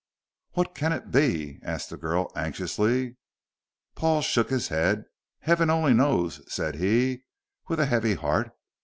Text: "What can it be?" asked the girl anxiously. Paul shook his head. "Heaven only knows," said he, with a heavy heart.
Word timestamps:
"What 0.53 0.73
can 0.73 0.93
it 0.93 1.11
be?" 1.11 1.59
asked 1.61 1.91
the 1.91 1.95
girl 1.95 2.31
anxiously. 2.35 3.17
Paul 3.93 4.23
shook 4.23 4.49
his 4.49 4.69
head. 4.69 5.05
"Heaven 5.41 5.69
only 5.69 5.93
knows," 5.93 6.41
said 6.51 6.77
he, 6.77 7.21
with 7.67 7.79
a 7.79 7.85
heavy 7.85 8.15
heart. 8.15 8.51